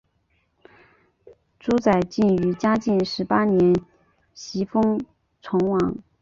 [1.59, 3.75] 朱载境于嘉靖十八年
[4.33, 4.99] 袭封
[5.43, 5.97] 崇王。